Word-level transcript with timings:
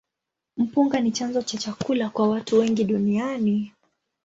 Mpunga 0.57 0.99
ni 0.99 1.11
chanzo 1.11 1.41
cha 1.41 1.57
chakula 1.57 2.09
kwa 2.09 2.29
watu 2.29 2.59
wengi 2.59 2.83
duniani. 2.83 3.73